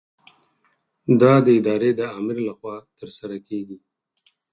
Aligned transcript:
دا 1.21 1.33
د 1.45 1.47
ادارې 1.59 1.91
د 1.99 2.01
آمر 2.17 2.37
له 2.47 2.53
خوا 2.59 2.75
ترسره 2.99 3.37
کیږي. 3.47 3.77